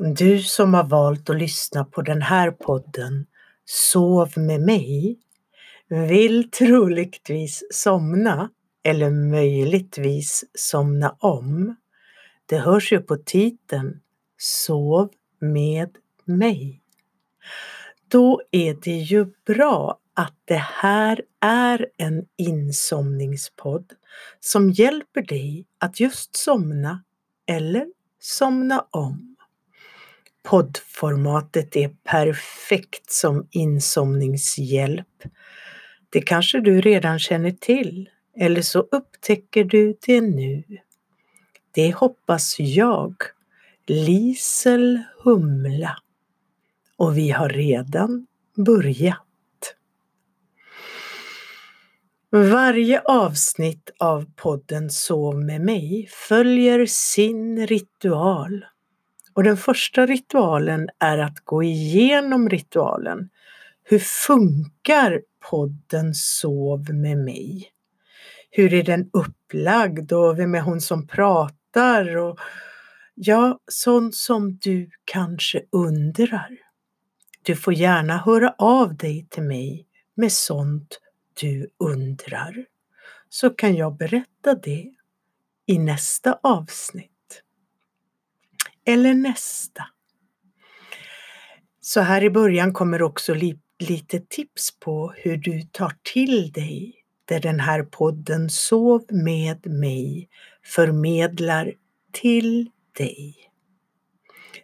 [0.00, 3.26] Du som har valt att lyssna på den här podden
[3.64, 5.18] Sov med mig
[5.88, 8.50] vill troligtvis somna
[8.82, 11.76] eller möjligtvis somna om.
[12.46, 14.00] Det hörs ju på titeln
[14.36, 16.82] Sov med mig.
[18.08, 23.92] Då är det ju bra att det här är en insomningspodd
[24.40, 27.04] som hjälper dig att just somna
[27.46, 27.86] eller
[28.20, 29.37] somna om.
[30.42, 35.22] Poddformatet är perfekt som insomningshjälp.
[36.10, 40.64] Det kanske du redan känner till eller så upptäcker du det nu.
[41.74, 43.14] Det hoppas jag,
[43.86, 45.98] Lisel Humla.
[46.96, 48.26] Och vi har redan
[48.66, 49.24] börjat.
[52.30, 58.64] Varje avsnitt av podden Sov med mig följer sin ritual.
[59.38, 63.30] Och den första ritualen är att gå igenom ritualen.
[63.84, 67.70] Hur funkar podden Sov med mig?
[68.50, 72.16] Hur är den upplagd och vem är hon som pratar?
[72.16, 72.38] Och
[73.14, 76.48] ja, sånt som du kanske undrar.
[77.42, 81.00] Du får gärna höra av dig till mig med sånt
[81.40, 82.64] du undrar.
[83.28, 84.92] Så kan jag berätta det
[85.66, 87.17] i nästa avsnitt
[88.88, 89.84] eller nästa.
[91.80, 96.94] Så här i början kommer också li lite tips på hur du tar till dig
[97.24, 100.28] det den här podden Sov med mig
[100.64, 101.74] förmedlar
[102.12, 103.36] till dig.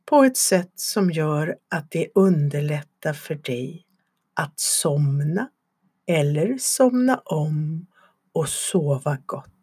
[0.07, 3.87] på ett sätt som gör att det underlättar för dig
[4.35, 5.49] att somna
[6.07, 7.87] eller somna om
[8.33, 9.54] och sova gott.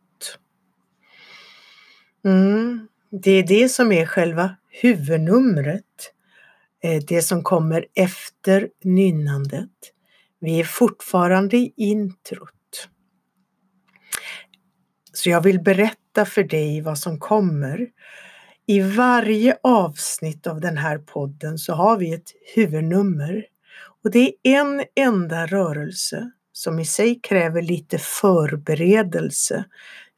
[2.25, 6.13] Mm, det är det som är själva huvudnumret.
[6.83, 9.69] Eh, det som kommer efter nynnandet.
[10.39, 12.89] Vi är fortfarande i introt.
[15.13, 17.87] Så jag vill berätta för dig vad som kommer.
[18.65, 23.45] I varje avsnitt av den här podden så har vi ett huvudnummer
[24.03, 29.65] och det är en enda rörelse som i sig kräver lite förberedelse.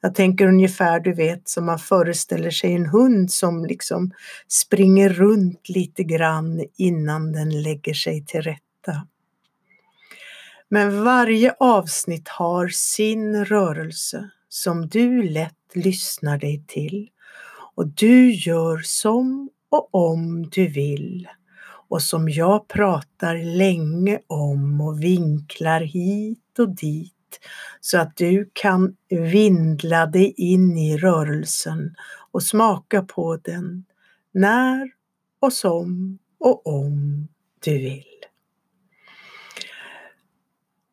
[0.06, 4.12] Jag tänker ungefär, du vet, som man föreställer sig en hund som liksom
[4.48, 9.08] springer runt lite grann innan den lägger sig till rätta.
[10.70, 17.10] Men varje avsnitt har sin rörelse som du lätt lyssnar dig till.
[17.76, 21.28] Och du gör som och om du vill.
[21.90, 27.13] Och som jag pratar länge om och vinklar hit och dit
[27.82, 31.96] så att du kan vindla dig in i rörelsen
[32.32, 33.86] och smaka på den
[34.32, 34.92] när
[35.40, 37.28] och som och om
[37.64, 38.06] du vill.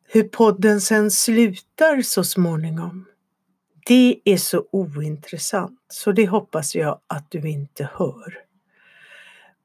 [0.07, 3.05] Hur podden sen slutar så småningom,
[3.85, 8.33] det är så ointressant så det hoppas jag att du inte hör.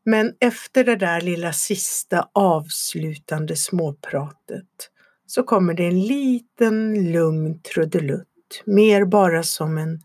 [0.04, 4.90] Men efter det där lilla sista avslutande småpratet
[5.26, 10.00] så kommer det en liten lugn trudelutt, mer bara som en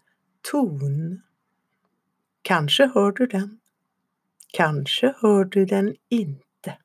[0.51, 1.21] ton.
[2.41, 3.59] Kanske hör du den.
[4.53, 6.77] Kanske hör du den inte.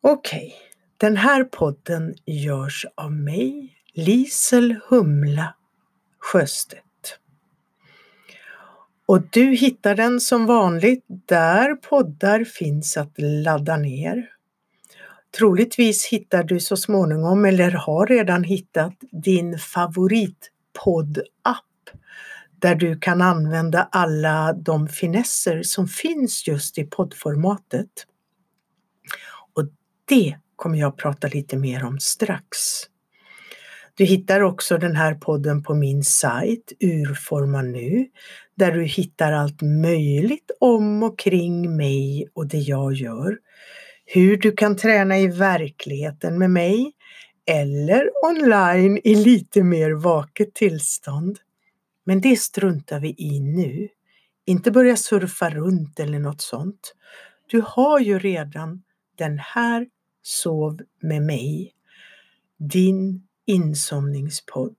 [0.00, 0.52] Okej, okay.
[0.96, 5.54] den här podden görs av mig, Lisel Humla
[6.18, 6.84] Sjöstedt.
[9.06, 14.28] Och du hittar den som vanligt där poddar finns att ladda ner.
[15.38, 21.64] Troligtvis hittar du så småningom eller har redan hittat din favoritpoddapp
[22.58, 28.06] där du kan använda alla de finesser som finns just i poddformatet.
[29.54, 29.64] Och
[30.04, 32.56] det kommer jag prata lite mer om strax.
[33.94, 38.06] Du hittar också den här podden på min sajt Urforma nu
[38.54, 43.38] där du hittar allt möjligt om och kring mig och det jag gör.
[44.12, 46.92] Hur du kan träna i verkligheten med mig
[47.46, 51.38] eller online i lite mer vaket tillstånd.
[52.04, 53.88] Men det struntar vi i nu.
[54.46, 56.94] Inte börja surfa runt eller något sånt.
[57.46, 58.82] Du har ju redan
[59.18, 59.86] den här
[60.22, 61.72] Sov med mig,
[62.58, 64.76] din insomningspodd.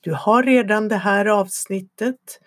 [0.00, 2.40] Du har redan det här avsnittet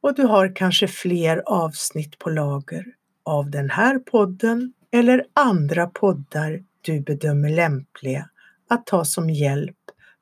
[0.00, 2.84] och du har kanske fler avsnitt på lager
[3.24, 8.28] av den här podden eller andra poddar du bedömer lämpliga
[8.68, 9.76] att ta som hjälp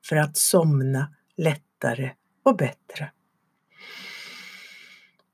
[0.09, 2.11] för att somna lättare
[2.43, 3.11] och bättre.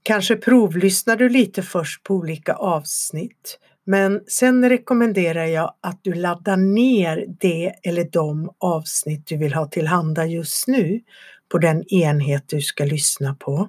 [0.03, 6.57] Kanske provlyssnar du lite först på olika avsnitt men sen rekommenderar jag att du laddar
[6.57, 11.01] ner det eller de avsnitt du vill ha tillhanda just nu
[11.49, 13.69] på den enhet du ska lyssna på.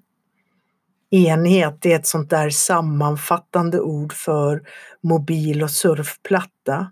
[1.10, 4.62] Enhet är ett sånt där sammanfattande ord för
[5.04, 6.92] mobil och surfplatta.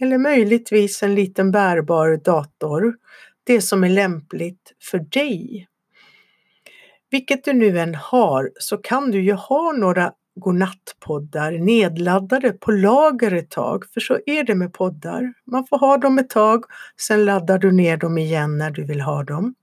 [0.00, 2.94] Eller möjligtvis en liten bärbar dator.
[3.44, 5.68] Det som är lämpligt för dig.
[7.10, 13.32] Vilket du nu än har så kan du ju ha några godnattpoddar nedladdade på lager
[13.34, 15.32] ett tag, för så är det med poddar.
[15.46, 16.64] Man får ha dem ett tag,
[17.00, 19.54] sen laddar du ner dem igen när du vill ha dem.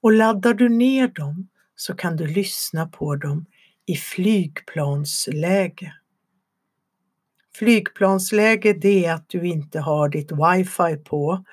[0.00, 1.48] Och laddar du ner dem
[1.82, 3.46] så kan du lyssna på dem
[3.86, 5.94] i flygplansläge.
[7.54, 11.44] Flygplansläge det är att du inte har ditt wifi på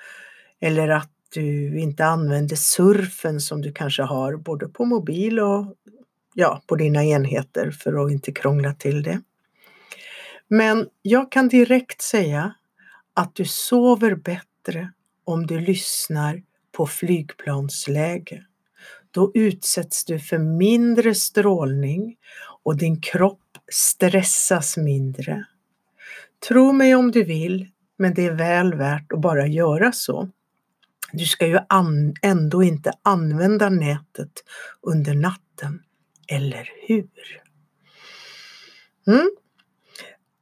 [0.60, 5.74] eller att du inte använder surfen som du kanske har både på mobil och
[6.34, 9.20] ja, på dina enheter för att inte krångla till det.
[10.48, 12.54] Men jag kan direkt säga
[13.14, 14.92] att du sover bättre
[15.24, 16.42] om du lyssnar
[16.72, 18.44] på flygplansläge.
[19.10, 22.16] Då utsätts du för mindre strålning
[22.62, 25.44] och din kropp stressas mindre.
[26.48, 27.68] Tro mig om du vill,
[27.98, 30.28] men det är väl värt att bara göra så.
[31.12, 31.58] Du ska ju
[32.22, 34.32] ändå inte använda nätet
[34.82, 35.82] under natten
[36.28, 37.08] eller hur?
[39.06, 39.30] Mm.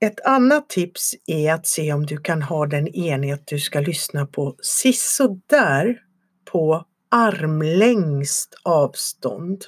[0.00, 4.26] Ett annat tips är att se om du kan ha den enhet du ska lyssna
[4.26, 6.02] på sisådär
[6.44, 9.64] på armlängst avstånd.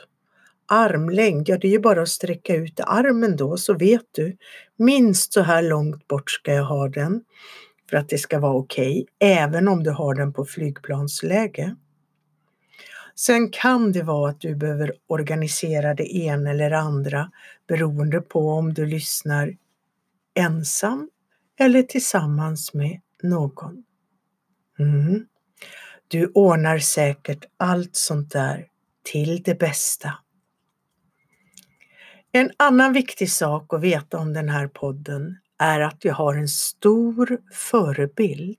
[0.66, 4.36] Armlängd, ja det är ju bara att sträcka ut armen då så vet du.
[4.76, 7.24] Minst så här långt bort ska jag ha den
[7.90, 11.76] för att det ska vara okej, okay, även om du har den på flygplansläge.
[13.14, 17.30] Sen kan det vara att du behöver organisera det ena eller andra
[17.68, 19.56] beroende på om du lyssnar
[20.34, 21.10] ensam
[21.58, 23.84] eller tillsammans med någon.
[24.78, 25.26] Mm.
[26.10, 28.66] Du ordnar säkert allt sånt där
[29.02, 30.14] till det bästa.
[32.32, 36.48] En annan viktig sak att veta om den här podden är att jag har en
[36.48, 38.58] stor förebild.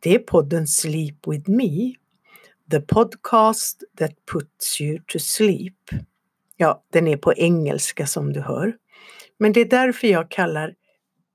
[0.00, 1.94] Det är podden Sleep with me
[2.70, 5.90] The podcast that puts you to sleep.
[6.56, 8.76] Ja, den är på engelska som du hör.
[9.38, 10.74] Men det är därför jag kallar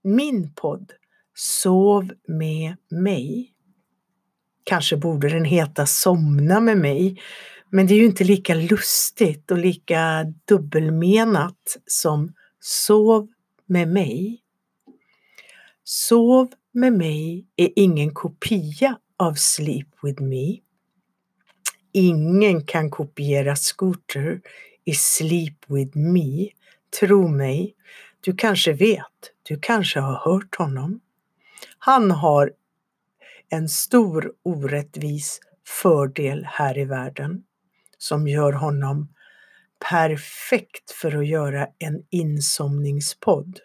[0.04, 0.92] min podd
[1.36, 3.53] Sov med mig.
[4.64, 7.22] Kanske borde den heta Somna med mig,
[7.70, 13.28] men det är ju inte lika lustigt och lika dubbelmenat som Sov
[13.66, 14.40] med mig.
[15.84, 20.58] Sov med mig är ingen kopia av Sleep with me.
[21.92, 24.42] Ingen kan kopiera Scooter
[24.86, 26.50] i Sleep with me.
[27.00, 27.76] Tro mig,
[28.22, 31.00] du kanske vet, du kanske har hört honom.
[31.78, 32.52] Han har
[33.50, 35.40] en stor orättvis
[35.82, 37.44] fördel här i världen
[37.98, 39.14] som gör honom
[39.90, 43.60] perfekt för att göra en insomningspodd.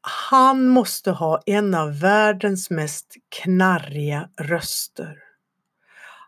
[0.00, 5.16] Han måste ha en av världens mest knarriga röster.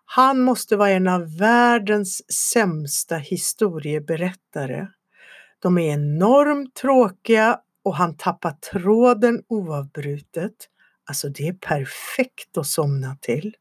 [0.05, 4.87] Han måste vara en av världens sämsta historieberättare.
[5.59, 10.55] De är enormt tråkiga och han tappar tråden oavbrutet.
[11.05, 13.57] Alltså det är perfekt att somna till.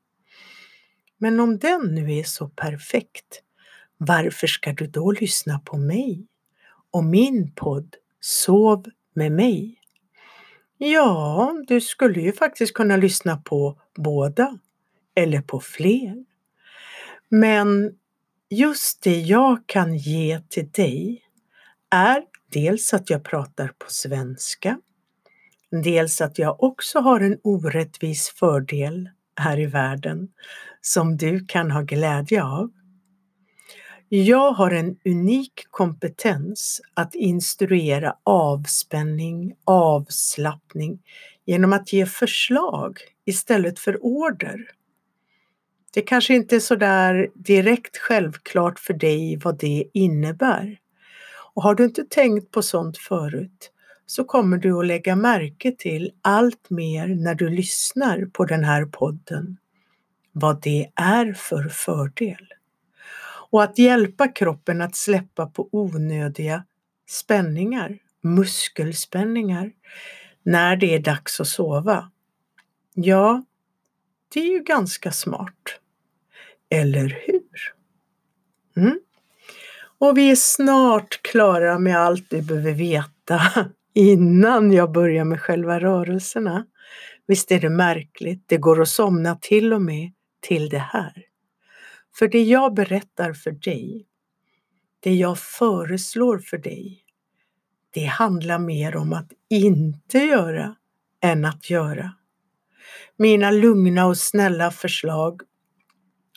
[1.18, 3.42] Men om den nu är så perfekt,
[3.98, 6.28] varför ska du då lyssna på mig
[6.92, 9.80] och min podd Sov med mig?
[10.78, 14.60] Ja, du skulle ju faktiskt kunna lyssna på båda
[15.16, 16.26] eller på fler.
[17.30, 17.98] Men
[18.50, 21.24] just det jag kan ge till dig
[21.90, 24.80] är dels att jag pratar på svenska,
[25.82, 30.28] dels att jag också har en orättvis fördel här i världen
[30.82, 32.72] som du kan ha glädje av.
[34.10, 41.00] Jag har en unik kompetens att instruera avspänning, avslappning
[41.46, 44.60] genom att ge förslag istället för order.
[45.94, 50.78] Det kanske inte är så där direkt självklart för dig vad det innebär.
[51.54, 53.72] Och har du inte tänkt på sånt förut
[54.06, 58.86] så kommer du att lägga märke till allt mer när du lyssnar på den här
[58.86, 59.58] podden.
[60.32, 62.54] Vad det är för fördel.
[63.50, 66.64] Och att hjälpa kroppen att släppa på onödiga
[67.10, 69.72] spänningar, muskelspänningar,
[70.44, 72.12] när det är dags att sova.
[72.94, 73.44] Ja,
[74.34, 75.80] det är ju ganska smart.
[76.70, 77.74] Eller hur?
[78.76, 79.00] Mm.
[79.98, 83.42] Och vi är snart klara med allt du behöver veta
[83.94, 86.66] innan jag börjar med själva rörelserna.
[87.28, 88.44] Visst är det märkligt?
[88.46, 91.26] Det går att somna till och med till det här.
[92.16, 94.06] För det jag berättar för dig,
[95.00, 97.04] det jag föreslår för dig,
[97.94, 100.76] det handlar mer om att inte göra
[101.22, 102.14] än att göra.
[103.18, 105.42] Mina lugna och snälla förslag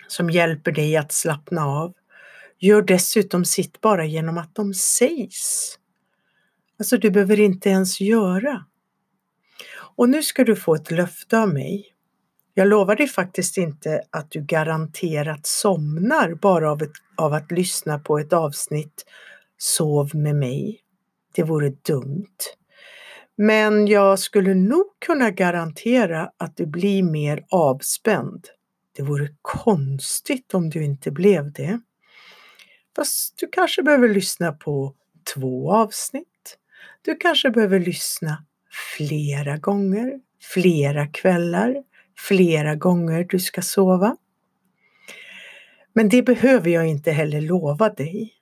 [0.09, 1.95] som hjälper dig att slappna av
[2.59, 5.79] gör dessutom sitt bara genom att de sägs.
[6.79, 8.65] Alltså, du behöver inte ens göra.
[9.97, 11.93] Och nu ska du få ett löfte av mig.
[12.55, 17.99] Jag lovar dig faktiskt inte att du garanterat somnar bara av, ett, av att lyssna
[17.99, 19.05] på ett avsnitt
[19.59, 20.81] Sov med mig.
[21.35, 22.37] Det vore dumt.
[23.37, 28.47] Men jag skulle nog kunna garantera att du blir mer avspänd.
[28.97, 31.81] Det vore konstigt om du inte blev det.
[32.97, 34.95] Fast du kanske behöver lyssna på
[35.35, 36.36] två avsnitt.
[37.03, 38.45] Du kanske behöver lyssna
[38.97, 41.77] flera gånger, flera kvällar,
[42.19, 44.17] flera gånger du ska sova.
[45.93, 48.33] Men det behöver jag inte heller lova dig.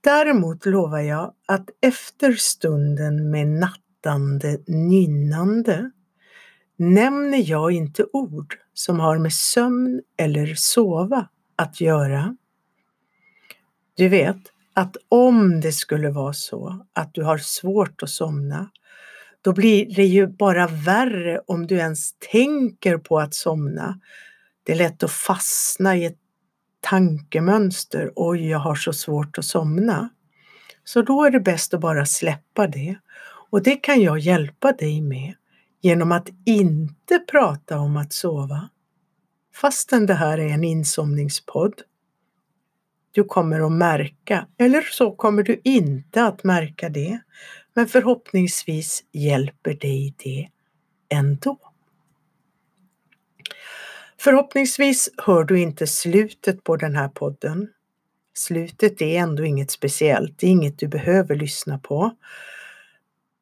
[0.00, 5.90] Däremot lovar jag att efter stunden med nattande nynnande
[6.76, 12.36] nämner jag inte ord som har med sömn eller sova att göra.
[13.96, 14.36] Du vet
[14.76, 18.70] att om det skulle vara så att du har svårt att somna,
[19.42, 24.00] då blir det ju bara värre om du ens tänker på att somna.
[24.62, 26.18] Det är lätt att fastna i ett
[26.80, 28.12] tankemönster.
[28.16, 30.08] Oj, jag har så svårt att somna.
[30.84, 32.96] Så då är det bäst att bara släppa det.
[33.50, 35.34] Och det kan jag hjälpa dig med
[35.80, 38.68] genom att inte prata om att sova.
[39.54, 41.74] Fastän det här är en insomningspodd.
[43.16, 47.20] Du kommer att märka, eller så kommer du inte att märka det,
[47.74, 50.48] men förhoppningsvis hjälper dig det
[51.08, 51.58] ändå.
[54.18, 57.68] Förhoppningsvis hör du inte slutet på den här podden.
[58.34, 62.16] Slutet är ändå inget speciellt, det är inget du behöver lyssna på.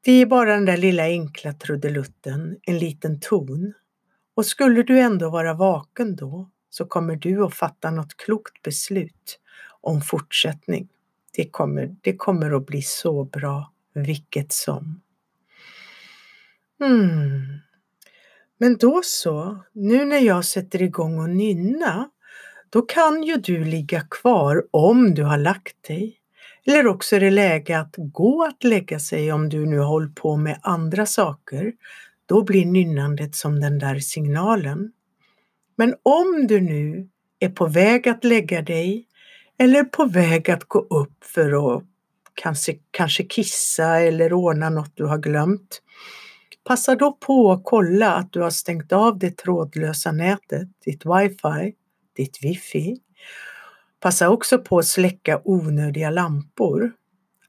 [0.04, 3.74] Det är bara den där lilla enkla trudelutten, en liten ton.
[4.34, 9.40] Och skulle du ändå vara vaken då så kommer du att fatta något klokt beslut
[9.84, 10.88] om fortsättning.
[11.36, 15.00] Det kommer, det kommer att bli så bra, vilket som.
[16.80, 17.58] Mm.
[18.58, 22.10] Men då så, nu när jag sätter igång och nynna,
[22.70, 26.16] då kan ju du ligga kvar om du har lagt dig.
[26.66, 30.36] Eller också är det läge att gå att lägga sig om du nu håller på
[30.36, 31.72] med andra saker.
[32.26, 34.92] Då blir nynnandet som den där signalen.
[35.76, 39.06] Men om du nu är på väg att lägga dig
[39.58, 41.84] eller på väg att gå upp för att
[42.34, 45.80] kanske, kanske kissa eller ordna något du har glömt,
[46.64, 51.75] Passa då på att kolla att du har stängt av det trådlösa nätet, ditt wifi,
[52.16, 53.00] ditt wifi.
[54.00, 56.92] Passa också på att släcka onödiga lampor.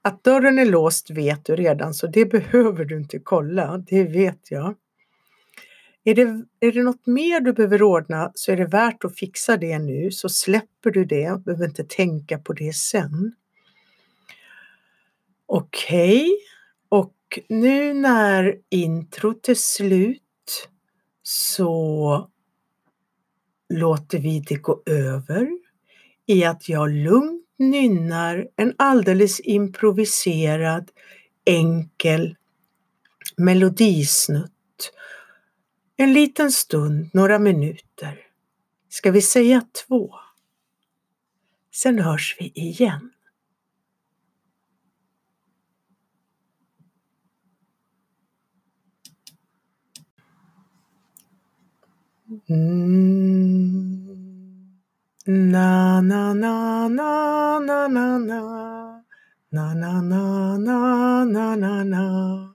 [0.01, 4.51] Att dörren är låst vet du redan så det behöver du inte kolla, det vet
[4.51, 4.75] jag.
[6.07, 9.57] Är det, är det något mer du behöver ordna så är det värt att fixa
[9.57, 13.35] det nu så släpper du det, behöver inte tänka på det sen.
[15.45, 16.37] Okej, okay.
[16.89, 20.21] och nu när introt är slut
[21.23, 22.29] så
[23.69, 25.49] låter vi det gå över
[26.25, 30.91] i att jag lugnt nynnar en alldeles improviserad
[31.45, 32.35] enkel
[33.37, 34.51] melodisnutt
[35.97, 38.19] en liten stund, några minuter.
[38.89, 40.15] Ska vi säga två?
[41.71, 43.11] Sen hörs vi igen.
[52.49, 54.05] Mm.
[55.25, 58.41] Na na na na na na na
[59.51, 62.54] na na na na na na na Na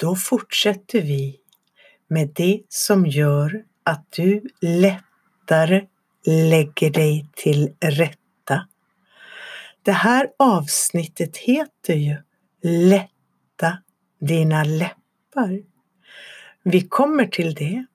[0.00, 1.40] Då fortsätter vi
[2.08, 5.86] med det som gör att du lättare
[6.26, 8.68] lägger dig till rätta.
[9.82, 12.16] Det här avsnittet heter ju
[12.62, 13.78] Lätta
[14.20, 15.62] dina läppar.
[16.62, 17.86] Vi kommer till det.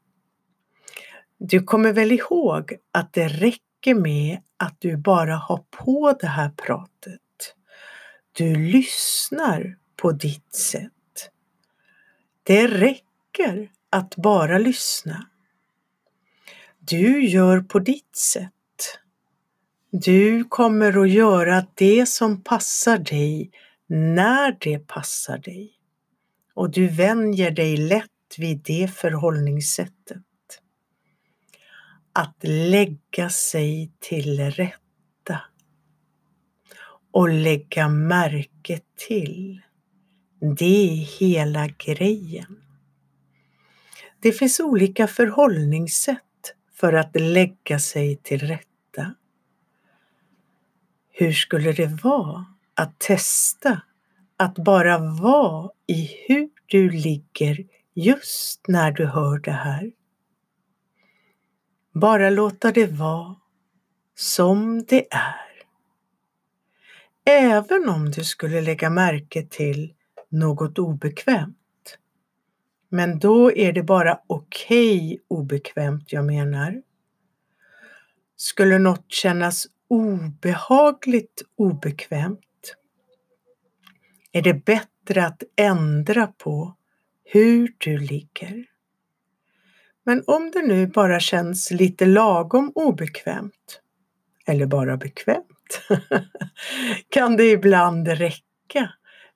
[1.37, 6.49] Du kommer väl ihåg att det räcker med att du bara har på det här
[6.49, 7.55] pratet.
[8.31, 10.94] Du lyssnar på ditt sätt.
[12.47, 15.29] Det räcker att bara lyssna.
[16.79, 18.51] Du gör på ditt sätt.
[19.91, 23.51] Du kommer att göra det som passar dig
[23.87, 25.73] när det passar dig.
[26.53, 30.23] Och du vänjer dig lätt vid det förhållningssättet.
[32.13, 35.41] Att lägga sig till rätta
[37.11, 39.61] och lägga märke till.
[40.39, 42.61] Det är hela grejen.
[44.19, 46.21] Det finns olika förhållningssätt
[46.73, 49.13] för att lägga sig till rätta.
[51.11, 53.81] Hur skulle det vara att testa
[54.37, 59.91] att bara vara i hur du ligger just när du hör det här?
[61.93, 63.35] Bara låta det vara
[64.15, 65.45] som det är.
[67.25, 69.94] Även om du skulle lägga märke till
[70.35, 71.97] något obekvämt.
[72.89, 76.81] Men då är det bara okej okay obekvämt jag menar.
[78.35, 82.41] Skulle något kännas obehagligt obekvämt
[84.31, 86.75] är det bättre att ändra på
[87.23, 88.65] hur du ligger.
[90.03, 93.81] Men om det nu bara känns lite lagom obekvämt,
[94.47, 95.81] eller bara bekvämt,
[97.09, 98.91] kan det ibland räcka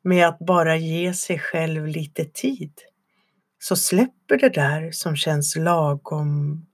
[0.10, 2.74] med att bara ge sig själv lite tid.
[3.60, 6.66] Så släpper det där som känns lagom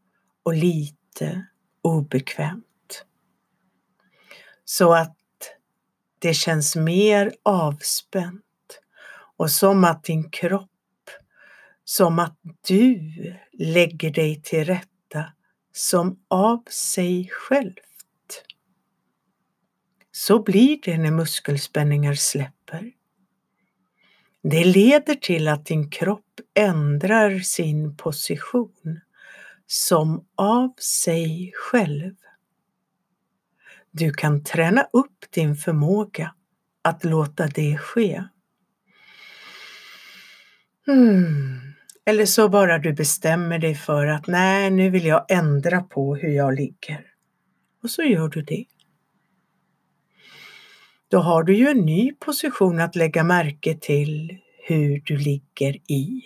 [0.43, 1.45] och lite
[1.81, 3.05] obekvämt.
[4.65, 5.17] Så att
[6.19, 8.43] det känns mer avspänt
[9.37, 11.09] och som att din kropp,
[11.83, 12.99] som att du
[13.53, 15.25] lägger dig till rätta
[15.73, 18.43] som av sig självt.
[20.11, 22.94] Så blir det när muskelspänningar släpper.
[24.49, 28.99] Det leder till att din kropp ändrar sin position
[29.67, 32.13] som av sig själv.
[33.91, 36.33] Du kan träna upp din förmåga
[36.81, 38.23] att låta det ske.
[40.85, 41.59] Hmm.
[42.05, 46.29] Eller så bara du bestämmer dig för att nej, nu vill jag ändra på hur
[46.29, 47.05] jag ligger.
[47.83, 48.65] Och så gör du det.
[51.07, 54.37] Då har du ju en ny position att lägga märke till
[54.67, 56.23] hur du ligger i.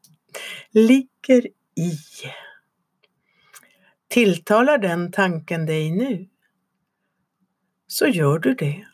[0.70, 1.46] ligger
[1.76, 1.98] i.
[4.08, 6.28] Tilltalar den tanken dig nu?
[7.86, 8.86] Så gör du det.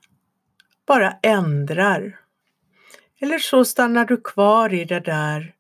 [0.86, 2.20] Bara ändrar.
[3.20, 5.54] Eller så stannar du kvar i det där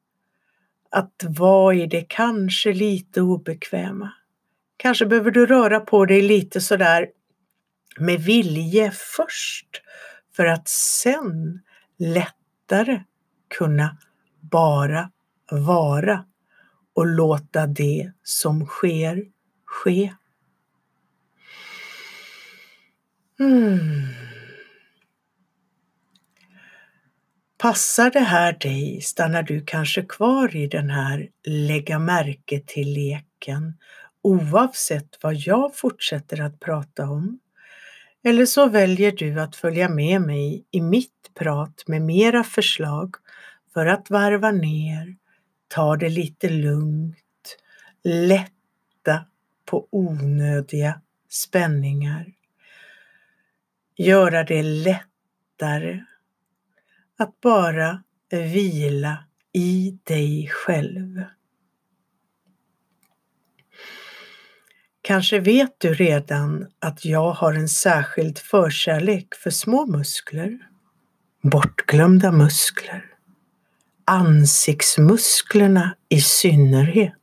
[0.90, 4.12] att vara i det kanske lite obekväma.
[4.76, 7.08] Kanske behöver du röra på dig lite sådär
[8.00, 9.82] med vilje först
[10.36, 11.60] för att sen
[11.98, 13.02] lättare
[13.58, 13.98] kunna
[14.40, 15.10] bara
[15.50, 16.24] vara
[16.94, 19.24] och låta det som sker
[19.64, 20.14] ske.
[23.40, 24.06] Mm.
[27.58, 33.74] Passar det här dig stannar du kanske kvar i den här lägga märke till leken
[34.22, 37.38] oavsett vad jag fortsätter att prata om.
[38.24, 43.14] Eller så väljer du att följa med mig i mitt prat med mera förslag
[43.74, 45.16] för att varva ner,
[45.68, 47.56] ta det lite lugnt,
[48.04, 49.24] lätta
[49.64, 52.32] på onödiga spänningar.
[53.96, 56.04] Göra det lättare
[57.18, 61.24] att bara vila i dig själv.
[65.08, 70.58] Kanske vet du redan att jag har en särskild förkärlek för små muskler,
[71.42, 73.04] bortglömda muskler,
[74.04, 77.14] ansiktsmusklerna i synnerhet.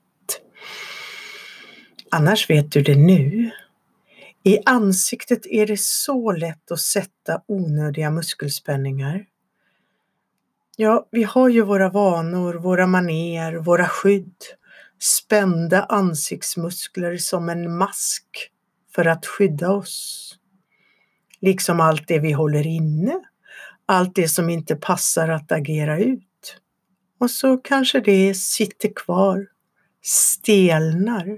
[2.12, 3.52] Annars vet du det nu.
[4.44, 9.26] I ansiktet är det så lätt att sätta onödiga muskelspänningar.
[10.78, 14.36] Ja, vi har ju våra vanor, våra maner, våra skydd
[15.00, 18.52] spända ansiktsmuskler som en mask
[18.96, 20.36] för att skydda oss.
[21.42, 23.20] Liksom allt det vi håller inne,
[23.86, 26.62] allt det som inte passar att agera ut.
[27.20, 29.48] Och så kanske det sitter kvar,
[30.04, 31.38] stelnar.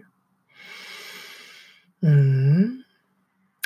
[2.04, 2.84] Mm.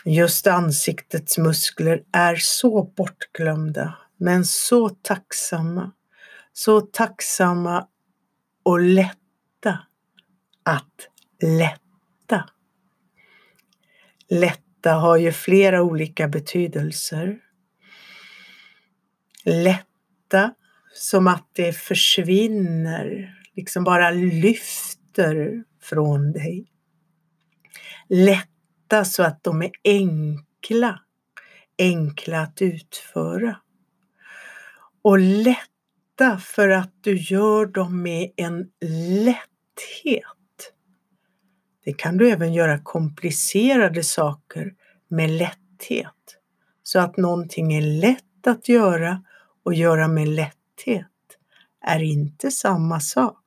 [0.06, 5.92] Just ansiktets muskler är så bortglömda, men så tacksamma.
[6.54, 7.88] Så tacksamma
[8.64, 9.21] och lätt
[10.64, 11.08] att
[11.42, 12.50] lätta.
[14.30, 17.40] Lätta har ju flera olika betydelser.
[19.46, 20.54] Lätta
[20.94, 26.72] som att det försvinner, liksom bara lyfter från dig.
[28.10, 31.00] Lätta så att de är enkla,
[31.78, 33.58] enkla att utföra.
[35.02, 38.72] Och lätta för att du gör dem med en
[39.26, 40.41] lätthet
[41.84, 44.74] det kan du även göra komplicerade saker
[45.08, 46.38] med lätthet.
[46.84, 49.24] Så att någonting är lätt att göra
[49.64, 51.08] och göra med lätthet
[51.82, 53.38] är inte samma sak.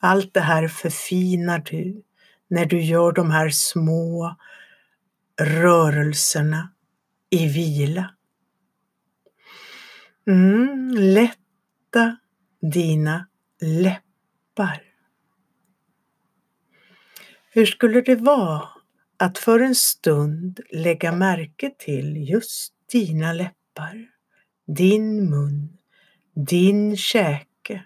[0.00, 2.02] Allt det här förfinar du
[2.48, 4.36] när du gör de här små
[5.40, 6.72] rörelserna
[7.30, 8.14] i vila.
[10.26, 12.16] Mm, lätta
[12.72, 13.26] dina
[13.60, 14.89] läppar.
[17.52, 18.68] Hur skulle det vara
[19.16, 24.06] att för en stund lägga märke till just dina läppar,
[24.66, 25.78] din mun,
[26.46, 27.84] din käke?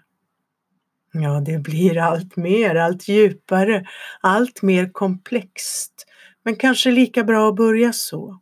[1.11, 3.87] Ja, det blir allt mer, allt djupare,
[4.21, 6.05] allt mer komplext.
[6.43, 8.39] Men kanske lika bra att börja så.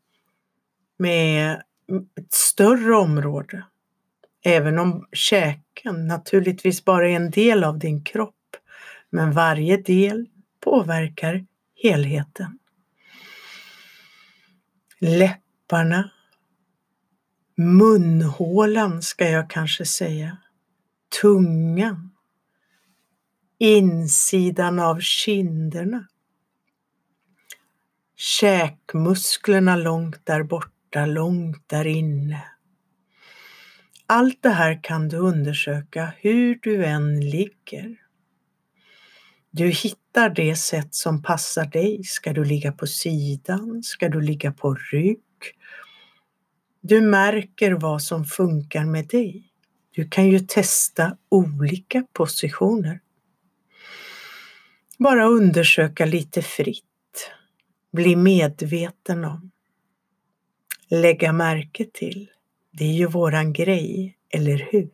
[0.97, 1.61] Med
[2.19, 3.63] ett större område.
[4.45, 8.35] Även om käken naturligtvis bara är en del av din kropp,
[9.09, 10.27] men varje del
[10.63, 11.45] påverkar
[11.83, 12.59] helheten.
[14.99, 16.11] Läpparna,
[17.57, 20.37] munhålan ska jag kanske säga,
[21.21, 22.11] tungan,
[23.57, 26.07] insidan av kinderna,
[28.15, 32.43] käkmusklerna långt där borta, långt där inne.
[34.05, 37.97] Allt det här kan du undersöka hur du än ligger.
[39.51, 42.03] Du hittar det sätt som passar dig.
[42.03, 43.83] Ska du ligga på sidan?
[43.83, 45.19] Ska du ligga på rygg?
[46.81, 49.43] Du märker vad som funkar med dig.
[49.91, 52.99] Du kan ju testa olika positioner.
[54.97, 57.31] Bara undersöka lite fritt.
[57.91, 59.51] Bli medveten om.
[60.89, 62.29] Lägga märke till.
[62.71, 64.89] Det är ju våran grej, eller hur?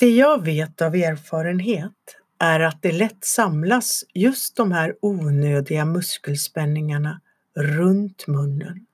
[0.00, 7.20] Det jag vet av erfarenhet är att det lätt samlas just de här onödiga muskelspänningarna
[7.56, 8.86] runt munnen.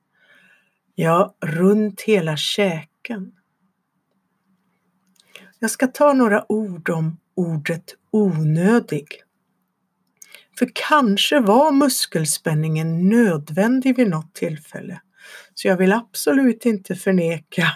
[0.95, 3.33] Ja, runt hela käken.
[5.59, 9.07] Jag ska ta några ord om ordet onödig.
[10.59, 15.01] För kanske var muskelspänningen nödvändig vid något tillfälle.
[15.55, 17.66] Så jag vill absolut inte förneka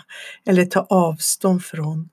[0.47, 2.11] eller ta avstånd från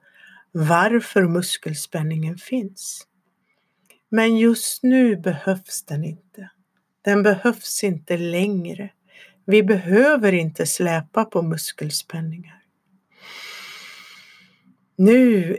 [0.51, 3.07] varför muskelspänningen finns.
[4.09, 6.49] Men just nu behövs den inte.
[7.01, 8.89] Den behövs inte längre.
[9.45, 12.63] Vi behöver inte släpa på muskelspänningar.
[14.95, 15.57] Nu,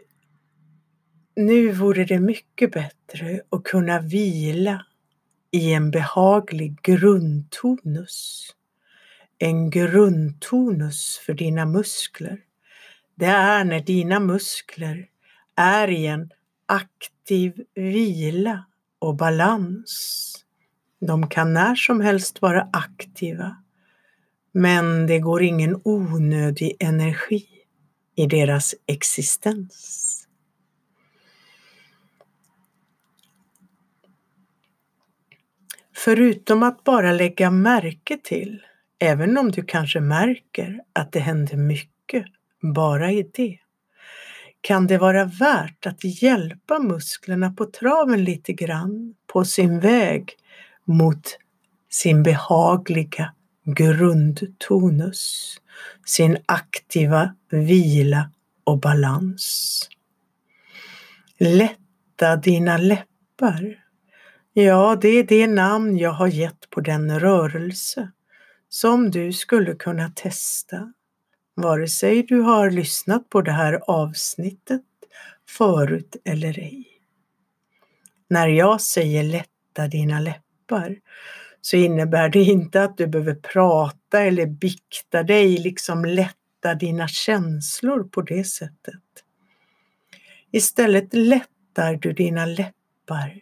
[1.37, 4.87] nu vore det mycket bättre att kunna vila
[5.51, 8.47] i en behaglig grundtonus.
[9.39, 12.41] En grundtonus för dina muskler.
[13.19, 15.09] Det är när dina muskler
[15.57, 16.31] är i en
[16.67, 18.65] aktiv vila
[18.99, 20.35] och balans.
[21.01, 23.57] De kan när som helst vara aktiva,
[24.53, 27.49] men det går ingen onödig energi
[28.15, 30.29] i deras existens.
[35.97, 38.63] Förutom att bara lägga märke till,
[38.99, 42.25] även om du kanske märker att det händer mycket
[42.61, 43.59] bara i det,
[44.61, 50.37] kan det vara värt att hjälpa musklerna på traven lite grann på sin väg
[50.85, 51.39] mot
[51.91, 55.57] sin behagliga grundtonus,
[56.07, 58.31] sin aktiva vila
[58.65, 59.89] och balans.
[61.39, 63.85] Lätta dina läppar.
[64.53, 68.11] Ja, det är det namn jag har gett på den rörelse
[68.69, 70.93] som du skulle kunna testa
[71.61, 74.83] vare sig du har lyssnat på det här avsnittet
[75.49, 76.85] förut eller ej.
[78.31, 80.97] När jag säger lätta dina läppar
[81.61, 88.05] så innebär det inte att du behöver prata eller bikta dig, liksom lätta dina känslor
[88.05, 89.03] på det sättet.
[90.51, 93.41] Istället lättar du dina läppar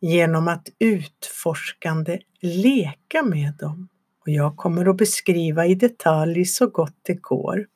[0.00, 3.88] genom att utforskande leka med dem
[4.28, 7.66] och jag kommer att beskriva i detalj så gott det går.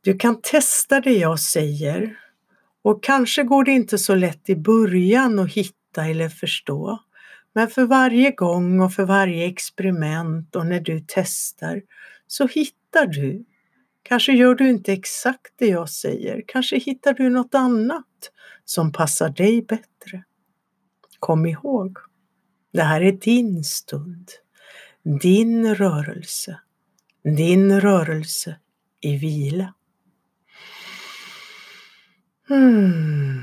[0.00, 2.18] Du kan testa det jag säger
[2.82, 6.98] och kanske går det inte så lätt i början att hitta eller förstå.
[7.52, 11.82] Men för varje gång och för varje experiment och när du testar
[12.26, 13.44] så hittar du.
[14.02, 18.30] Kanske gör du inte exakt det jag säger, kanske hittar du något annat
[18.64, 20.24] som passar dig bättre.
[21.18, 21.98] Kom ihåg,
[22.72, 24.30] det här är din stund
[25.06, 26.60] din rörelse,
[27.24, 28.56] din rörelse
[29.00, 29.74] i vila.
[32.48, 33.42] Hmm.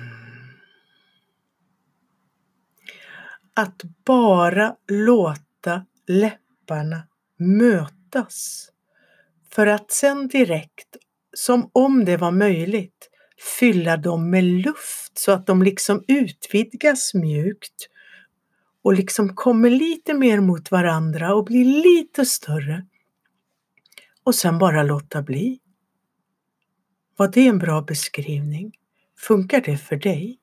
[3.53, 8.69] Att bara låta läpparna mötas
[9.51, 10.97] för att sen direkt,
[11.33, 13.09] som om det var möjligt,
[13.59, 17.89] fylla dem med luft så att de liksom utvidgas mjukt
[18.83, 22.85] och liksom kommer lite mer mot varandra och blir lite större.
[24.23, 25.59] Och sen bara låta bli.
[27.17, 28.71] Var det en bra beskrivning?
[29.17, 30.39] Funkar det för dig?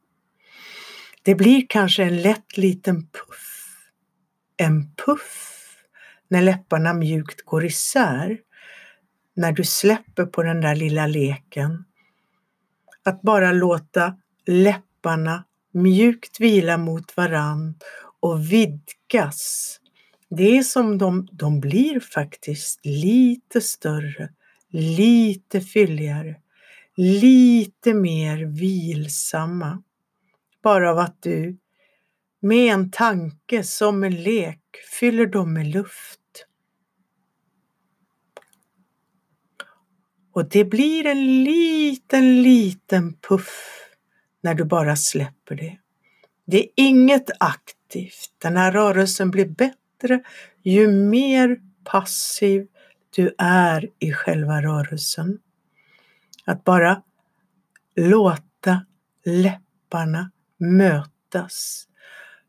[1.22, 3.76] Det blir kanske en lätt liten puff.
[4.56, 5.56] En puff
[6.28, 8.38] när läpparna mjukt går isär.
[9.34, 11.84] När du släpper på den där lilla leken.
[13.02, 17.74] Att bara låta läpparna mjukt vila mot varann
[18.20, 19.76] och vidgas
[20.30, 24.28] Det är som de, de blir faktiskt lite större,
[24.70, 26.36] lite fylligare,
[26.96, 29.82] lite mer vilsamma.
[30.62, 31.58] Bara av att du
[32.40, 34.60] med en tanke som en lek
[35.00, 36.20] fyller dem med luft.
[40.32, 43.80] Och det blir en liten, liten puff
[44.40, 45.78] när du bara släpper det.
[46.46, 47.30] Det är inget
[47.90, 48.30] aktivt.
[48.38, 50.20] Den här rörelsen blir bättre
[50.62, 52.66] ju mer passiv
[53.16, 55.38] du är i själva rörelsen.
[56.44, 57.02] Att bara
[57.96, 58.86] låta
[59.24, 61.86] läpparna mötas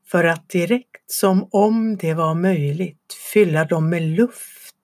[0.07, 4.75] för att direkt som om det var möjligt fylla dem med luft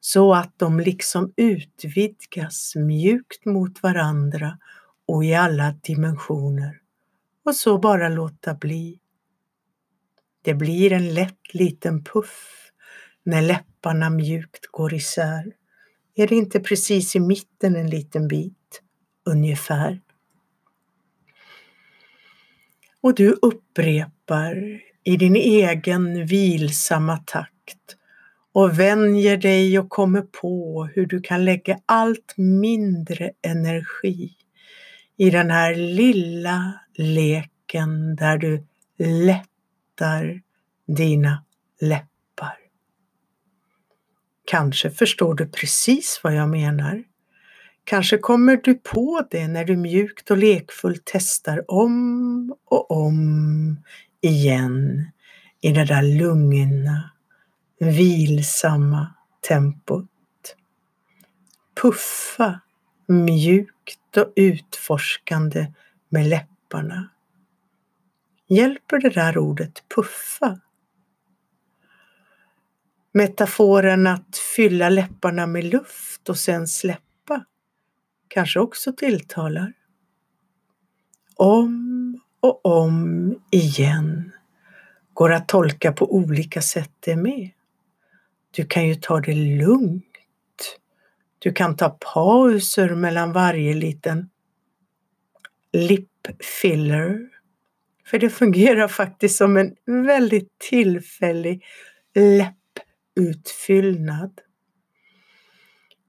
[0.00, 4.58] så att de liksom utvidgas mjukt mot varandra
[5.06, 6.76] och i alla dimensioner.
[7.44, 8.98] Och så bara låta bli.
[10.42, 12.70] Det blir en lätt liten puff
[13.24, 15.52] när läpparna mjukt går isär.
[16.14, 18.82] Är det inte precis i mitten en liten bit?
[19.24, 20.00] Ungefär.
[23.00, 27.96] Och du upprepar i din egen vilsamma takt
[28.52, 34.36] och vänjer dig och kommer på hur du kan lägga allt mindre energi
[35.16, 38.66] i den här lilla leken där du
[38.98, 39.49] lätt
[40.00, 40.40] lättar
[40.86, 41.44] dina
[41.80, 42.58] läppar.
[44.44, 47.04] Kanske förstår du precis vad jag menar.
[47.84, 53.76] Kanske kommer du på det när du mjukt och lekfullt testar om och om
[54.20, 55.10] igen
[55.60, 57.10] i det där lugna,
[57.78, 59.14] vilsamma
[59.48, 60.06] tempot.
[61.82, 62.60] Puffa
[63.06, 65.72] mjukt och utforskande
[66.08, 67.08] med läpparna.
[68.52, 70.60] Hjälper det där ordet puffa?
[73.12, 77.44] Metaforen att fylla läpparna med luft och sen släppa
[78.28, 79.72] kanske också tilltalar.
[81.36, 84.32] Om och om igen
[85.14, 87.50] går att tolka på olika sätt det med.
[88.50, 90.78] Du kan ju ta det lugnt.
[91.38, 94.30] Du kan ta pauser mellan varje liten
[95.72, 96.10] lip
[96.62, 97.39] filler.
[98.10, 101.64] För det fungerar faktiskt som en väldigt tillfällig
[103.16, 104.40] läpputfyllnad.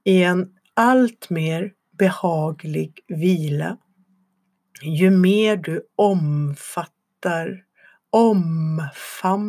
[0.04, 3.78] I en allt mer behaglig vila.
[4.82, 7.64] Ju mer du omfattar,
[8.10, 9.42] omfamnar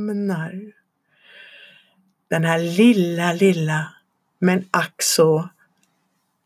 [2.29, 3.93] den här lilla, lilla
[4.39, 5.49] men ack så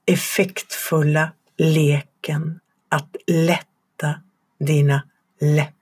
[0.05, 4.21] effektfulla leken att lätta
[4.59, 5.03] dina
[5.39, 5.76] läppar.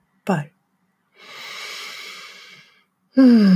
[3.18, 3.56] Mm.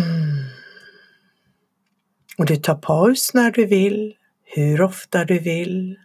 [2.38, 6.00] Och du tar paus när du vill, hur ofta du vill.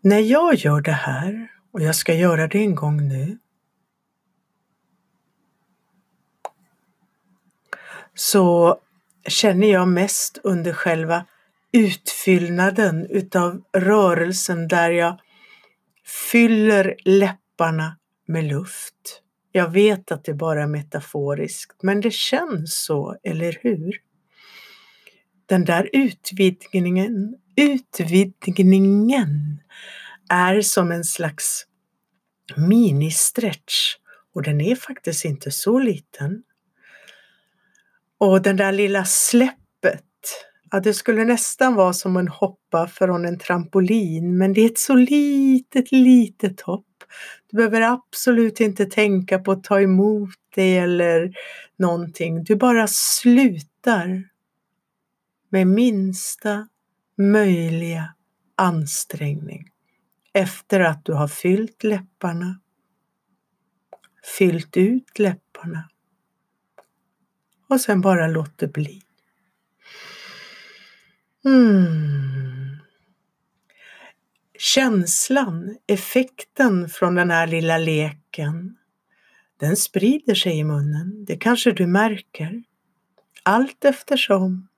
[0.00, 3.38] När jag gör det här, och jag ska göra det en gång nu,
[8.14, 8.80] så
[9.26, 11.26] känner jag mest under själva
[11.72, 15.20] utfyllnaden utav rörelsen där jag
[16.32, 17.96] fyller läpparna
[18.26, 19.22] med luft.
[19.52, 24.00] Jag vet att det bara är metaforiskt, men det känns så, eller hur?
[25.46, 29.60] Den där utvidgningen, utvidgningen
[30.28, 31.66] är som en slags
[32.56, 33.94] ministretch
[34.34, 36.42] och den är faktiskt inte så liten.
[38.18, 40.04] Och den där lilla släppet,
[40.70, 44.78] ja det skulle nästan vara som en hoppa från en trampolin men det är ett
[44.78, 46.85] så litet, litet hopp.
[47.56, 51.36] Du behöver absolut inte tänka på att ta emot det eller
[51.76, 52.44] någonting.
[52.44, 54.28] Du bara slutar
[55.48, 56.68] med minsta
[57.18, 58.14] möjliga
[58.56, 59.70] ansträngning
[60.32, 62.60] efter att du har fyllt läpparna,
[64.38, 65.88] fyllt ut läpparna
[67.68, 69.02] och sen bara låt det bli.
[71.44, 72.65] Mm.
[74.58, 78.76] Känslan, effekten från den här lilla leken,
[79.60, 81.24] den sprider sig i munnen.
[81.24, 82.62] Det kanske du märker.
[83.42, 84.68] Allt eftersom.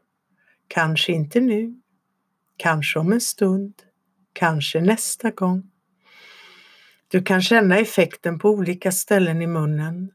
[0.69, 1.81] Kanske inte nu.
[2.57, 3.75] Kanske om en stund.
[4.33, 5.71] Kanske nästa gång.
[7.09, 10.11] Du kan känna effekten på olika ställen i munnen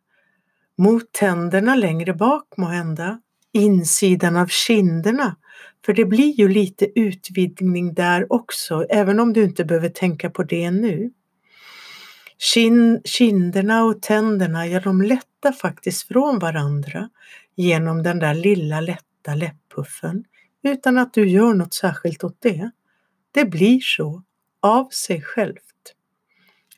[0.78, 5.36] mot tänderna längre bak må hända, insidan av kinderna,
[5.86, 10.44] för det blir ju lite utvidgning där också, även om du inte behöver tänka på
[10.44, 11.12] det nu.
[12.38, 17.10] Kin kinderna och tänderna, ja de lättar faktiskt från varandra
[17.56, 20.24] genom den där lilla lätta läpppuffen
[20.64, 22.72] utan att du gör något särskilt åt det.
[23.32, 24.24] Det blir så
[24.62, 25.94] av sig självt.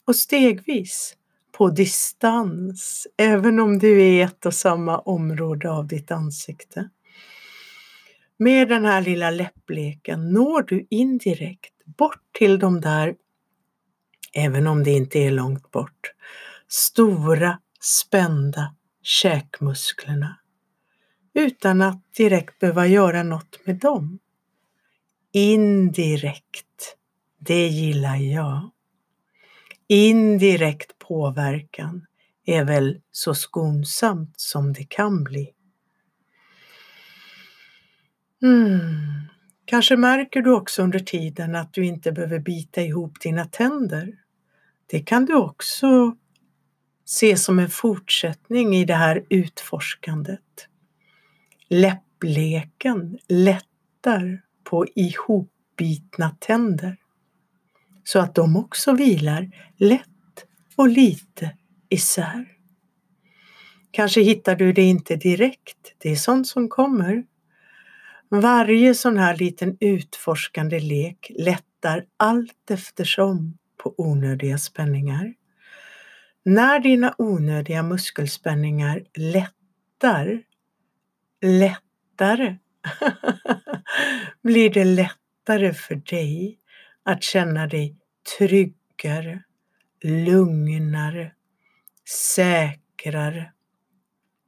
[0.05, 1.15] Och stegvis,
[1.51, 6.89] på distans, även om du är i ett och samma område av ditt ansikte.
[8.37, 13.15] Med den här lilla läppleken når du indirekt bort till de där,
[14.33, 16.11] även om det inte är långt bort,
[16.67, 20.39] stora spända käkmusklerna
[21.33, 24.19] utan att direkt behöva göra något med dem.
[25.31, 26.97] Indirekt,
[27.37, 28.71] det gillar jag.
[29.87, 32.05] Indirekt påverkan
[32.45, 35.54] är väl så skonsamt som det kan bli.
[38.45, 38.89] Mm.
[39.65, 44.17] Kanske märker du också under tiden att du inte behöver bita ihop dina tänder.
[44.87, 46.15] Det kan du också
[47.05, 50.67] se som en fortsättning i det här utforskandet.
[51.69, 56.97] Läppleken lättar på ihopbitna tänder
[58.03, 61.57] så att de också vilar lätt och lite
[61.89, 62.45] isär.
[63.91, 67.23] Kanske hittar du det inte direkt, det är sånt som kommer.
[68.29, 75.33] Varje sån här liten utforskande lek lättar allt eftersom på onödiga spänningar.
[76.43, 80.41] När dina onödiga muskelspänningar lättar,
[81.41, 82.55] lättare,
[84.41, 86.59] blir det lättare för dig
[87.03, 87.97] att känna dig
[88.37, 89.43] tryggare,
[90.03, 91.31] lugnare,
[92.33, 93.51] säkrare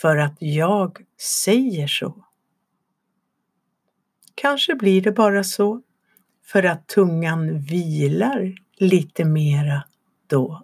[0.00, 0.98] för att jag
[1.44, 2.24] säger så.
[4.34, 5.82] Kanske blir det bara så,
[6.44, 9.84] för att tungan vilar lite mera
[10.26, 10.62] då.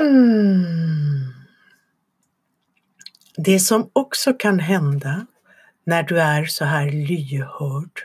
[0.00, 1.32] Mm.
[3.36, 5.26] Det som också kan hända
[5.84, 8.00] när du är så här lyhörd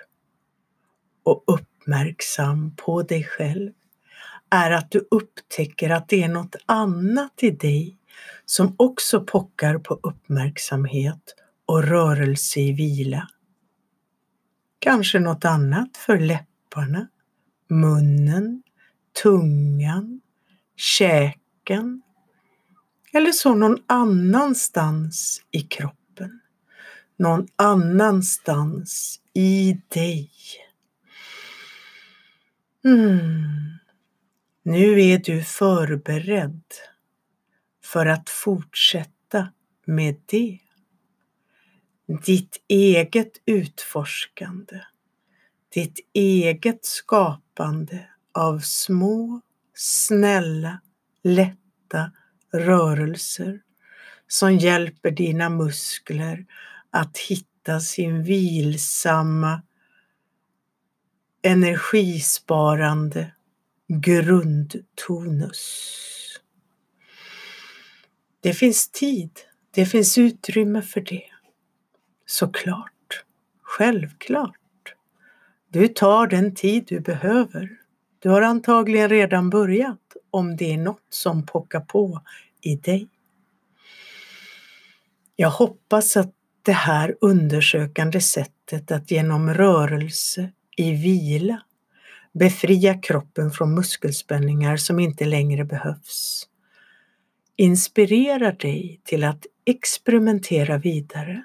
[1.24, 3.72] och uppmärksam på dig själv
[4.49, 7.97] är att du upptäcker att det är något annat i dig
[8.45, 11.36] som också pockar på uppmärksamhet
[11.66, 13.28] och rörelse i vila.
[14.80, 16.20] Kanske något annat för
[16.68, 17.07] läpparna,
[17.70, 18.63] munnen,
[19.24, 20.22] tungan,
[20.76, 22.01] käken
[23.13, 26.41] eller så någon annanstans i kroppen.
[27.18, 30.32] Någon annanstans i dig.
[32.86, 33.80] Mm.
[34.63, 36.63] Nu är du förberedd
[37.84, 39.53] för att fortsätta
[39.86, 40.59] med det.
[42.26, 44.82] Ditt eget utforskande,
[45.70, 49.41] ditt eget skapande av små,
[49.74, 50.82] snälla,
[51.24, 52.11] lätta
[52.53, 53.61] rörelser
[54.28, 56.45] som hjälper dina muskler
[56.89, 59.61] att hitta sin vilsamma,
[61.41, 63.32] energisparande
[63.88, 65.53] grundtonus.
[68.39, 69.39] Det finns tid,
[69.72, 71.30] det finns utrymme för det.
[72.26, 73.24] Såklart,
[73.61, 74.66] självklart.
[75.78, 77.70] Du tar den tid du behöver.
[78.20, 80.00] Du har antagligen redan börjat
[80.32, 82.22] om det är något som pockar på
[82.62, 83.08] i dig.
[85.36, 91.62] Jag hoppas att det här undersökande sättet att genom rörelse i vila
[92.34, 96.48] befria kroppen från muskelspänningar som inte längre behövs
[97.56, 101.44] inspirerar dig till att experimentera vidare.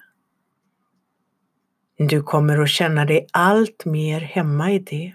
[2.08, 5.14] Du kommer att känna dig allt mer hemma i det,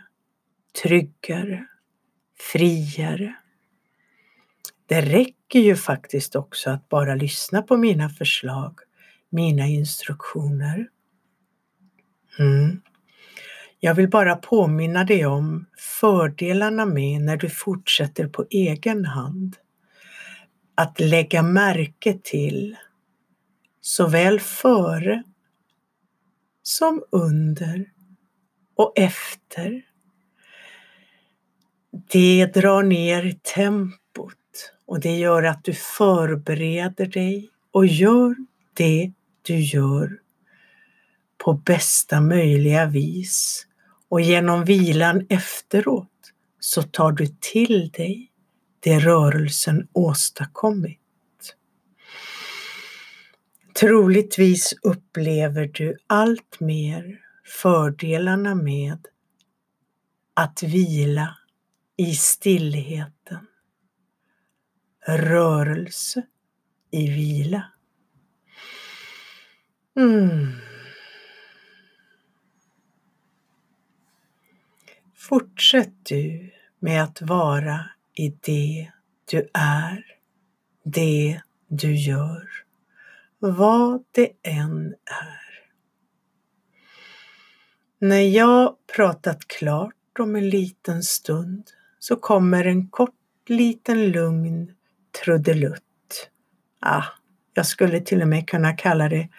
[0.84, 1.66] tryggare,
[2.40, 3.36] friare.
[4.86, 8.80] Det räcker ju faktiskt också att bara lyssna på mina förslag,
[9.30, 10.88] mina instruktioner.
[12.40, 12.82] Mm.
[13.80, 19.58] Jag vill bara påminna dig om fördelarna med när du fortsätter på egen hand.
[20.76, 22.78] Att lägga märke till
[23.82, 25.24] såväl före
[26.68, 27.92] som under
[28.76, 29.86] och efter.
[32.12, 34.36] Det drar ner tempot
[34.86, 38.36] och det gör att du förbereder dig och gör
[38.74, 39.12] det
[39.42, 40.20] du gör
[41.38, 43.68] på bästa möjliga vis.
[44.10, 48.32] Och genom vilan efteråt så tar du till dig
[48.80, 51.07] det rörelsen åstadkommit.
[53.80, 57.20] Troligtvis upplever du allt mer
[57.62, 59.08] fördelarna med
[60.34, 61.38] att vila
[61.98, 63.48] i stillheten.
[65.08, 66.26] Rörelse
[66.92, 67.72] i vila.
[69.96, 70.52] Mm.
[75.16, 78.92] Fortsätt du med att vara i det
[79.32, 80.06] du är,
[80.84, 82.67] det du gör,
[83.40, 85.48] vad det än är.
[88.00, 93.14] När jag pratat klart om en liten stund så kommer en kort
[93.48, 94.74] liten lugn
[95.24, 96.30] trudelutt.
[96.80, 97.04] Ah,
[97.54, 99.30] jag skulle till och med kunna kalla det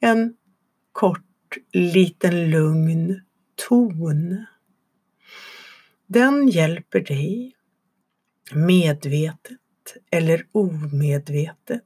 [0.00, 0.36] en
[0.92, 3.20] kort liten lugn
[3.68, 4.44] ton.
[6.06, 7.56] Den hjälper dig
[8.54, 9.58] medvetet
[10.10, 11.84] eller omedvetet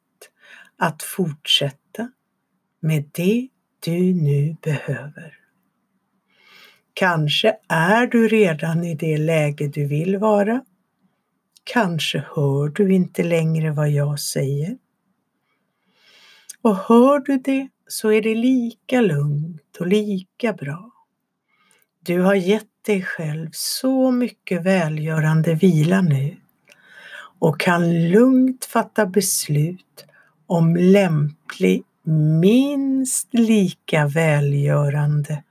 [0.78, 2.10] att fortsätta
[2.80, 3.48] med det
[3.80, 5.38] du nu behöver.
[6.94, 10.64] Kanske är du redan i det läge du vill vara.
[11.64, 14.78] Kanske hör du inte längre vad jag säger.
[16.62, 20.90] Och hör du det så är det lika lugnt och lika bra.
[22.00, 26.36] Du har gett dig själv så mycket välgörande vila nu
[27.38, 30.04] och kan lugnt fatta beslut
[30.46, 31.82] om lämplig,
[32.40, 35.42] minst lika välgörande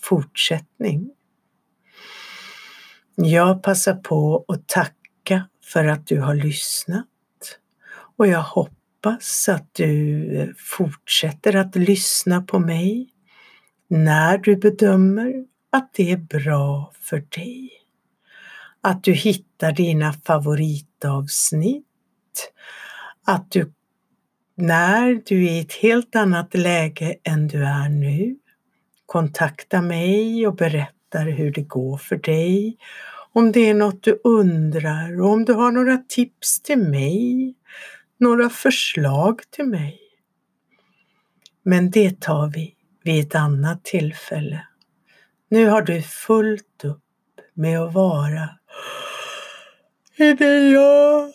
[0.00, 1.10] fortsättning.
[3.14, 7.06] Jag passar på att tacka för att du har lyssnat
[8.16, 13.08] och jag hoppas att du eh, fortsätter att lyssna på mig
[13.88, 17.70] när du bedömer att det är bra för dig.
[18.80, 21.84] Att du hittar dina favoritavsnitt.
[23.26, 23.72] Att du
[24.58, 28.36] när du är i ett helt annat läge än du är nu
[29.06, 32.76] kontakta mig och berättar hur det går för dig.
[33.32, 37.54] Om det är något du undrar och om du har några tips till mig,
[38.18, 40.00] några förslag till mig.
[41.62, 44.66] Men det tar vi vid ett annat tillfälle.
[45.48, 47.04] Nu har du fullt upp
[47.54, 48.48] med att vara
[50.16, 51.32] i det jag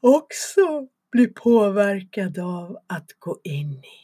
[0.00, 4.02] också blir påverkad av att gå in i.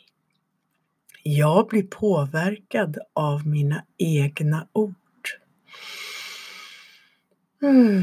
[1.22, 4.94] Jag blir påverkad av mina egna ord.
[7.62, 8.02] Mm.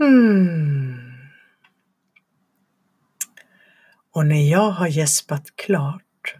[0.00, 0.93] Mm.
[4.14, 6.34] Och när jag har gäspat klart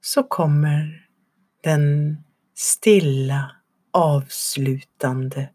[0.00, 1.06] så kommer
[1.62, 2.16] den
[2.54, 3.56] stilla
[3.92, 5.48] avslutande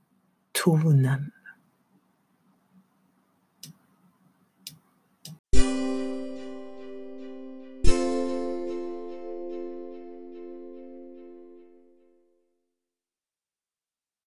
[0.64, 1.32] tonen.